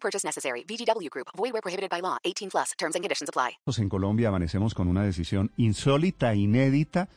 Purchase 0.00 0.26
necessary. 0.26 0.64
VGW 0.64 1.10
Group. 1.10 1.28
Void 1.36 1.52
where 1.52 1.62
prohibited 1.62 1.90
by 1.90 2.00
law. 2.00 2.16
18 2.24 2.48
plus. 2.50 2.72
Terms 2.78 2.94
and 2.96 3.02
conditions 3.02 3.28
apply. 3.28 3.58
En 3.78 3.88
Colombia 3.88 4.28
amanecemos 4.28 4.74
con 4.74 4.88
una 4.88 5.02
decisión 5.02 5.52
insólita, 5.56 6.34
inédita, 6.34 7.08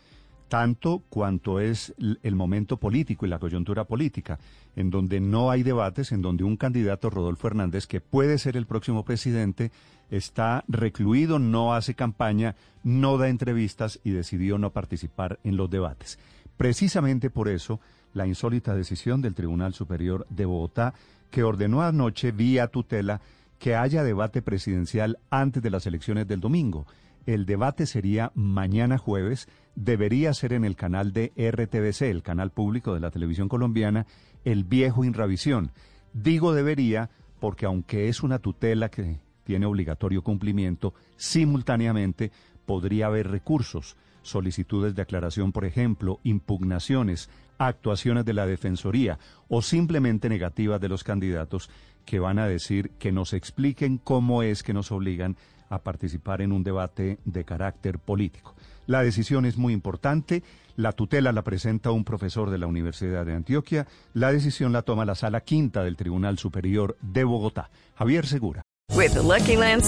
tanto 0.52 1.02
cuanto 1.10 1.62
es 1.62 1.94
el 1.98 2.36
momento 2.36 2.76
político 2.76 3.26
y 3.26 3.30
la 3.30 3.40
coyuntura 3.40 3.86
política, 3.86 4.38
en 4.76 4.90
donde 4.90 5.22
no 5.22 5.50
hay 5.50 5.64
debates, 5.64 6.12
en 6.12 6.22
donde 6.22 6.44
un 6.44 6.58
candidato, 6.58 7.10
Rodolfo 7.10 7.48
Hernández, 7.48 7.88
que 7.88 8.02
puede 8.02 8.38
ser 8.38 8.58
el 8.58 8.66
próximo 8.68 9.06
presidente, 9.06 9.72
está 10.10 10.66
recluido, 10.68 11.40
no 11.40 11.74
hace 11.74 11.96
campaña, 11.96 12.58
no 12.84 13.18
da 13.18 13.30
entrevistas 13.30 14.02
y 14.04 14.12
decidió 14.12 14.58
no 14.58 14.72
participar 14.72 15.40
en 15.46 15.56
los 15.56 15.70
debates. 15.70 16.20
Precisamente 16.58 17.30
por 17.30 17.48
eso, 17.48 17.80
la 18.14 18.28
insólita 18.28 18.76
decisión 18.76 19.22
del 19.22 19.36
Tribunal 19.36 19.74
Superior 19.74 20.28
de 20.30 20.46
Bogotá, 20.46 20.94
que 21.32 21.44
ordenó 21.44 21.82
anoche 21.82 22.32
vía 22.32 22.68
tutela 22.68 23.22
que 23.58 23.76
haya 23.76 24.04
debate 24.04 24.42
presidencial 24.42 25.18
antes 25.30 25.64
de 25.64 25.70
las 25.70 25.88
elecciones 25.88 26.28
del 26.28 26.40
domingo. 26.40 26.86
El 27.26 27.46
debate 27.46 27.86
sería 27.86 28.32
mañana 28.36 28.98
jueves, 28.98 29.48
debería 29.76 30.34
ser 30.34 30.54
en 30.54 30.66
el 30.66 30.76
canal 30.76 31.14
de 31.14 31.32
RTBC, 31.38 32.04
el 32.04 32.24
canal 32.24 32.52
público 32.52 32.94
de 32.94 33.00
la 33.00 33.12
televisión 33.12 33.48
colombiana, 33.48 34.08
el 34.44 34.64
viejo 34.64 35.04
Inravisión. 35.04 35.72
Digo 36.14 36.54
debería 36.54 37.10
porque 37.40 37.66
aunque 37.66 38.10
es 38.10 38.24
una 38.24 38.40
tutela 38.40 38.90
que 38.90 39.20
tiene 39.44 39.66
obligatorio 39.66 40.24
cumplimiento, 40.24 40.94
simultáneamente 41.16 42.32
podría 42.66 43.08
haber 43.08 43.30
recursos, 43.30 43.98
solicitudes 44.22 44.96
de 44.96 45.02
aclaración, 45.02 45.52
por 45.52 45.66
ejemplo, 45.66 46.20
impugnaciones, 46.24 47.30
actuaciones 47.58 48.26
de 48.26 48.34
la 48.34 48.46
Defensoría 48.46 49.20
o 49.48 49.62
simplemente 49.62 50.30
negativas 50.30 50.82
de 50.82 50.90
los 50.90 51.04
candidatos 51.04 51.70
que 52.06 52.20
van 52.20 52.40
a 52.40 52.48
decir 52.48 52.92
que 53.00 53.12
nos 53.12 53.34
expliquen 53.34 53.98
cómo 53.98 54.44
es 54.44 54.64
que 54.64 54.74
nos 54.74 54.92
obligan 54.92 55.38
a 55.70 55.80
participar 55.80 56.42
en 56.42 56.52
un 56.52 56.64
debate 56.64 57.20
de 57.26 57.46
carácter 57.46 58.00
político. 58.00 58.56
La 58.88 59.04
decisión 59.04 59.46
es 59.46 59.58
muy 59.58 59.74
importante, 59.74 60.44
la 60.76 60.92
tutela 60.92 61.32
la 61.32 61.44
presenta 61.44 61.92
un 61.92 62.04
profesor 62.04 62.50
de 62.50 62.58
la 62.58 62.68
Universidad 62.68 63.26
de 63.26 63.36
Antioquia, 63.36 63.88
la 64.14 64.32
decisión 64.32 64.74
la 64.74 64.82
toma 64.82 65.06
la 65.06 65.16
sala 65.16 65.42
quinta 65.42 65.84
del 65.84 65.96
Tribunal 65.96 66.38
Superior 66.38 66.98
de 67.02 67.24
Bogotá. 67.24 67.70
Javier 67.96 68.26
Segura. 68.26 68.64
With 68.94 69.14
the 69.14 69.22
Lucky 69.22 69.56
Land 69.56 69.84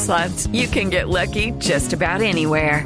you 0.53 0.67
can 0.69 0.89
get 0.89 1.09
lucky 1.09 1.51
just 1.59 1.93
about 1.93 2.21
anywhere. 2.21 2.85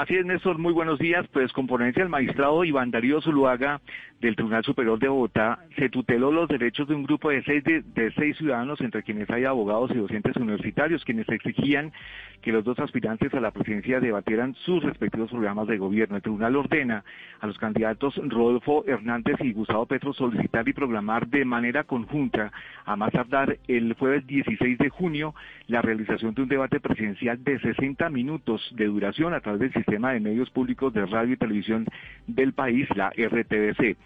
Así 0.00 0.16
es, 0.16 0.24
Néstor, 0.24 0.56
muy 0.56 0.72
buenos 0.72 0.98
días. 0.98 1.28
Pues 1.30 1.52
con 1.52 1.66
ponencia 1.66 2.02
del 2.02 2.08
magistrado 2.08 2.64
Iván 2.64 2.90
Darío 2.90 3.20
Zuluaga 3.20 3.82
del 4.18 4.34
Tribunal 4.34 4.64
Superior 4.64 4.98
de 4.98 5.08
Bogotá, 5.08 5.60
se 5.76 5.90
tuteló 5.90 6.32
los 6.32 6.48
derechos 6.48 6.88
de 6.88 6.94
un 6.94 7.04
grupo 7.04 7.28
de 7.30 7.42
seis, 7.42 7.62
de, 7.64 7.82
de 7.82 8.10
seis 8.12 8.36
ciudadanos, 8.36 8.80
entre 8.80 9.02
quienes 9.02 9.28
hay 9.30 9.44
abogados 9.44 9.90
y 9.90 9.98
docentes 9.98 10.36
universitarios, 10.36 11.04
quienes 11.04 11.28
exigían 11.28 11.92
que 12.40 12.52
los 12.52 12.64
dos 12.64 12.78
aspirantes 12.78 13.32
a 13.34 13.40
la 13.40 13.50
presidencia 13.50 14.00
debatieran 14.00 14.54
sus 14.64 14.82
respectivos 14.82 15.30
programas 15.30 15.66
de 15.68 15.76
gobierno. 15.76 16.16
El 16.16 16.22
tribunal 16.22 16.56
ordena 16.56 17.04
a 17.40 17.46
los 17.46 17.58
candidatos 17.58 18.14
Rodolfo 18.16 18.84
Hernández 18.86 19.36
y 19.40 19.52
Gustavo 19.52 19.86
Petro 19.86 20.14
solicitar 20.14 20.66
y 20.68 20.72
programar 20.72 21.26
de 21.26 21.44
manera 21.44 21.84
conjunta, 21.84 22.52
a 22.84 22.96
más 22.96 23.12
tardar 23.12 23.58
el 23.68 23.94
jueves 23.94 24.26
16 24.26 24.78
de 24.78 24.88
junio, 24.88 25.34
la 25.66 25.82
realización 25.82 26.34
de 26.34 26.42
un 26.42 26.48
debate 26.48 26.80
presidencial 26.80 27.42
de 27.42 27.58
60 27.58 28.08
minutos 28.10 28.66
de 28.74 28.86
duración 28.86 29.34
a 29.34 29.40
través 29.40 29.60
del 29.60 29.72
sistema 29.72 29.89
de 29.90 30.20
medios 30.20 30.50
públicos 30.50 30.92
de 30.92 31.04
radio 31.04 31.34
y 31.34 31.36
televisión 31.36 31.86
del 32.26 32.52
país, 32.52 32.88
la 32.94 33.10
RTBC. 33.10 33.96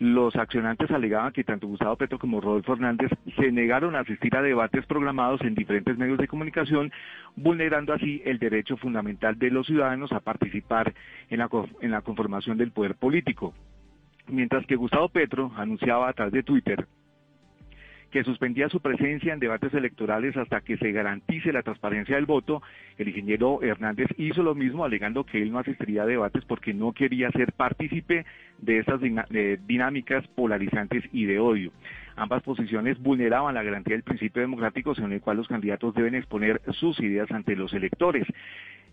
Los 0.00 0.34
accionantes 0.36 0.90
alegaban 0.90 1.32
que 1.32 1.44
tanto 1.44 1.68
Gustavo 1.68 1.96
Petro 1.96 2.18
como 2.18 2.40
Rodolfo 2.40 2.72
Hernández 2.72 3.10
se 3.36 3.52
negaron 3.52 3.94
a 3.94 4.00
asistir 4.00 4.34
a 4.36 4.42
debates 4.42 4.84
programados 4.86 5.40
en 5.42 5.54
diferentes 5.54 5.96
medios 5.96 6.18
de 6.18 6.26
comunicación, 6.26 6.90
vulnerando 7.36 7.92
así 7.92 8.20
el 8.24 8.38
derecho 8.38 8.76
fundamental 8.76 9.38
de 9.38 9.50
los 9.50 9.66
ciudadanos 9.66 10.10
a 10.12 10.20
participar 10.20 10.94
en 11.30 11.38
la, 11.38 11.48
en 11.80 11.90
la 11.90 12.00
conformación 12.00 12.58
del 12.58 12.72
poder 12.72 12.96
político. 12.96 13.54
Mientras 14.26 14.66
que 14.66 14.76
Gustavo 14.76 15.10
Petro 15.10 15.52
anunciaba 15.56 16.08
a 16.08 16.12
través 16.14 16.32
de 16.32 16.42
Twitter 16.42 16.86
que 18.14 18.22
suspendía 18.22 18.68
su 18.68 18.78
presencia 18.78 19.32
en 19.32 19.40
debates 19.40 19.74
electorales 19.74 20.36
hasta 20.36 20.60
que 20.60 20.76
se 20.76 20.92
garantice 20.92 21.52
la 21.52 21.64
transparencia 21.64 22.14
del 22.14 22.26
voto, 22.26 22.62
el 22.96 23.08
ingeniero 23.08 23.60
Hernández 23.60 24.06
hizo 24.16 24.44
lo 24.44 24.54
mismo 24.54 24.84
alegando 24.84 25.24
que 25.24 25.42
él 25.42 25.50
no 25.50 25.58
asistiría 25.58 26.04
a 26.04 26.06
debates 26.06 26.44
porque 26.44 26.72
no 26.72 26.92
quería 26.92 27.32
ser 27.32 27.52
partícipe 27.54 28.24
de 28.58 28.78
estas 28.78 29.00
dinámicas 29.66 30.24
polarizantes 30.28 31.02
y 31.12 31.24
de 31.24 31.40
odio. 31.40 31.72
Ambas 32.14 32.44
posiciones 32.44 33.02
vulneraban 33.02 33.56
la 33.56 33.64
garantía 33.64 33.96
del 33.96 34.04
principio 34.04 34.42
democrático 34.42 34.94
según 34.94 35.12
el 35.12 35.20
cual 35.20 35.38
los 35.38 35.48
candidatos 35.48 35.92
deben 35.96 36.14
exponer 36.14 36.62
sus 36.70 37.00
ideas 37.00 37.28
ante 37.32 37.56
los 37.56 37.72
electores. 37.72 38.28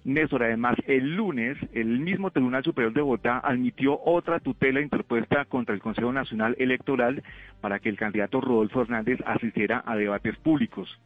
Néstor, 0.04 0.44
además, 0.44 0.76
el 0.88 1.16
lunes, 1.16 1.58
el 1.74 2.00
mismo 2.00 2.32
Tribunal 2.32 2.64
Superior 2.64 2.92
de 2.94 3.02
Bogotá 3.02 3.38
admitió 3.38 4.00
otra 4.04 4.40
tutela 4.40 4.82
interpuesta 4.82 5.46
contra 5.46 5.76
el 5.76 5.82
Consejo 5.82 6.12
Nacional 6.12 6.56
Electoral 6.58 7.24
para 7.62 7.80
que 7.80 7.90
el 7.90 7.98
candidato 7.98 8.42
Rodolfo 8.42 8.82
Hernández 8.82 9.20
asistiera 9.26 9.84
a 9.86 9.96
debates 9.96 10.36
públicos. 10.38 11.00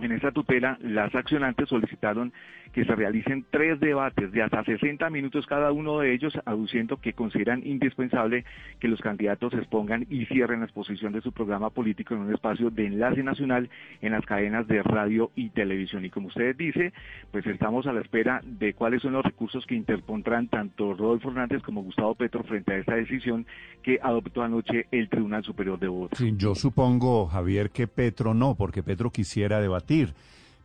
En 0.00 0.12
esta 0.12 0.32
tutela, 0.32 0.76
las 0.80 1.14
accionantes 1.14 1.68
solicitaron 1.68 2.32
que 2.72 2.84
se 2.84 2.94
realicen 2.96 3.46
tres 3.50 3.78
debates 3.78 4.32
de 4.32 4.42
hasta 4.42 4.64
60 4.64 5.08
minutos 5.08 5.46
cada 5.46 5.70
uno 5.70 6.00
de 6.00 6.12
ellos, 6.12 6.36
aduciendo 6.44 6.96
que 6.96 7.12
consideran 7.12 7.64
indispensable 7.64 8.44
que 8.80 8.88
los 8.88 9.00
candidatos 9.00 9.54
expongan 9.54 10.06
y 10.10 10.26
cierren 10.26 10.58
la 10.58 10.66
exposición 10.66 11.12
de 11.12 11.20
su 11.20 11.30
programa 11.30 11.70
político 11.70 12.14
en 12.14 12.22
un 12.22 12.34
espacio 12.34 12.70
de 12.70 12.86
enlace 12.86 13.22
nacional 13.22 13.70
en 14.02 14.10
las 14.10 14.26
cadenas 14.26 14.66
de 14.66 14.82
radio 14.82 15.30
y 15.36 15.50
televisión. 15.50 16.04
Y 16.04 16.10
como 16.10 16.26
usted 16.26 16.56
dice, 16.56 16.92
pues 17.30 17.46
estamos 17.46 17.86
a 17.86 17.92
la 17.92 18.00
espera 18.00 18.40
de 18.44 18.74
cuáles 18.74 19.02
son 19.02 19.12
los 19.12 19.24
recursos 19.24 19.64
que 19.66 19.76
interpondrán 19.76 20.48
tanto 20.48 20.94
Rodolfo 20.94 21.28
Hernández 21.28 21.62
como 21.62 21.84
Gustavo 21.84 22.16
Petro 22.16 22.42
frente 22.42 22.74
a 22.74 22.78
esta 22.78 22.96
decisión 22.96 23.46
que 23.84 24.00
adoptó 24.02 24.42
anoche 24.42 24.86
el 24.90 25.08
Tribunal 25.08 25.44
Superior 25.44 25.78
de 25.78 25.86
Bogotá. 25.86 26.16
Yo 26.36 26.56
supongo, 26.56 27.26
Javier, 27.26 27.70
que 27.70 27.86
Petro 27.86 28.34
no, 28.34 28.56
porque 28.56 28.82
Petro 28.82 29.10
quisiera 29.10 29.60
debatir. 29.60 29.83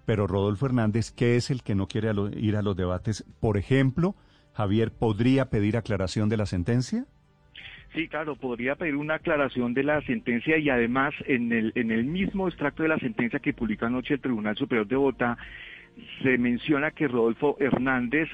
Pero 0.06 0.28
Rodolfo 0.28 0.66
Hernández, 0.66 1.12
¿qué 1.12 1.36
es 1.36 1.50
el 1.52 1.62
que 1.62 1.76
no 1.76 1.88
quiere 1.88 2.12
ir 2.36 2.56
a 2.56 2.62
los 2.62 2.76
debates? 2.76 3.26
Por 3.40 3.58
ejemplo, 3.58 4.16
Javier, 4.54 4.92
¿podría 4.92 5.50
pedir 5.50 5.78
aclaración 5.78 6.30
de 6.30 6.38
la 6.38 6.46
sentencia? 6.46 7.06
Sí, 7.94 8.08
claro, 8.08 8.36
podría 8.36 8.76
pedir 8.76 8.96
una 8.96 9.16
aclaración 9.16 9.74
de 9.74 9.84
la 9.84 10.02
sentencia 10.02 10.58
y 10.58 10.70
además 10.70 11.14
en 11.26 11.52
el, 11.52 11.72
en 11.76 11.92
el 11.92 12.06
mismo 12.06 12.48
extracto 12.48 12.84
de 12.84 12.90
la 12.90 13.00
sentencia 13.00 13.40
que 13.40 13.54
publicó 13.54 13.86
anoche 13.86 14.16
el 14.16 14.22
Tribunal 14.22 14.56
Superior 14.56 14.88
de 14.88 14.96
Bogotá, 14.96 15.38
se 16.22 16.38
menciona 16.38 16.92
que 16.92 17.08
Rodolfo 17.08 17.58
Hernández 17.60 18.30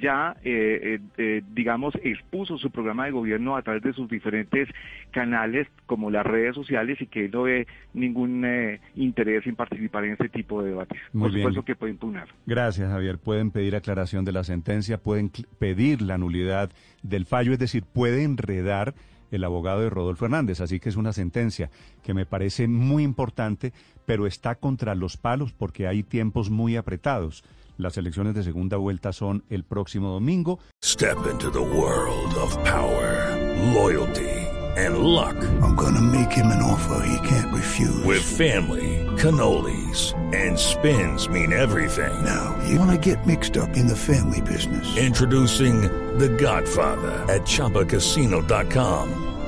ya, 0.00 0.36
eh, 0.44 0.98
eh, 0.98 1.00
eh, 1.18 1.42
digamos, 1.52 1.94
expuso 2.02 2.58
su 2.58 2.70
programa 2.70 3.06
de 3.06 3.10
gobierno 3.10 3.56
a 3.56 3.62
través 3.62 3.82
de 3.82 3.92
sus 3.92 4.08
diferentes 4.08 4.68
canales 5.10 5.66
como 5.86 6.10
las 6.10 6.24
redes 6.24 6.54
sociales 6.54 7.00
y 7.00 7.06
que 7.06 7.28
no 7.28 7.42
ve 7.42 7.66
ningún 7.92 8.44
eh, 8.44 8.80
interés 8.94 9.46
en 9.46 9.56
participar 9.56 10.04
en 10.04 10.12
este 10.12 10.28
tipo 10.28 10.62
de 10.62 10.70
debates. 10.70 10.98
Muy 11.12 11.22
Por 11.22 11.30
bien. 11.32 11.42
supuesto 11.42 11.64
que 11.64 11.76
puede 11.76 11.92
impugnar. 11.92 12.28
Gracias, 12.46 12.90
Javier. 12.90 13.18
Pueden 13.18 13.50
pedir 13.50 13.76
aclaración 13.76 14.24
de 14.24 14.32
la 14.32 14.44
sentencia, 14.44 14.98
pueden 14.98 15.30
pedir 15.58 16.02
la 16.02 16.18
nulidad 16.18 16.70
del 17.02 17.26
fallo, 17.26 17.52
es 17.52 17.58
decir, 17.58 17.84
puede 17.84 18.22
enredar 18.24 18.94
el 19.30 19.44
abogado 19.44 19.80
de 19.80 19.90
Rodolfo 19.90 20.26
Hernández. 20.26 20.60
Así 20.60 20.80
que 20.80 20.88
es 20.88 20.96
una 20.96 21.12
sentencia 21.12 21.70
que 22.02 22.14
me 22.14 22.26
parece 22.26 22.68
muy 22.68 23.02
importante, 23.02 23.72
pero 24.06 24.26
está 24.26 24.54
contra 24.54 24.94
los 24.94 25.16
palos 25.16 25.52
porque 25.52 25.86
hay 25.86 26.02
tiempos 26.02 26.50
muy 26.50 26.76
apretados. 26.76 27.44
Las 27.76 27.96
elecciones 27.98 28.34
de 28.34 28.44
segunda 28.44 28.76
vuelta 28.76 29.12
son 29.12 29.44
el 29.50 29.64
próximo 29.64 30.12
domingo. 30.12 30.60
Step 30.82 31.16
into 31.30 31.50
the 31.50 31.58
world 31.58 32.34
of 32.36 32.56
power, 32.64 33.36
loyalty, 33.74 34.30
and 34.76 34.98
luck. 34.98 35.36
I'm 35.62 35.74
gonna 35.74 36.00
make 36.00 36.30
him 36.30 36.46
an 36.46 36.62
offer 36.62 37.04
he 37.06 37.28
can't 37.28 37.52
refuse. 37.52 38.04
With 38.04 38.22
family, 38.22 39.04
cannolis, 39.16 40.14
and 40.32 40.56
spins 40.56 41.28
mean 41.28 41.52
everything. 41.52 42.12
Now, 42.24 42.56
you 42.68 42.78
wanna 42.78 42.98
get 42.98 43.26
mixed 43.26 43.56
up 43.56 43.76
in 43.76 43.88
the 43.88 43.96
family 43.96 44.40
business. 44.40 44.96
Introducing 44.96 45.82
The 46.18 46.28
Godfather 46.28 47.24
at 47.28 47.42
ChumbaCasino.com. 47.42 49.33